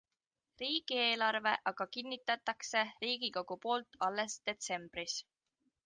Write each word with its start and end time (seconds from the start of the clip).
Riigieelarve 0.61 1.53
aga 1.73 1.87
kinnitatakse 1.97 2.83
riigikogu 3.05 3.59
poolt 3.67 4.01
alles 4.11 4.43
detsembris. 4.51 5.21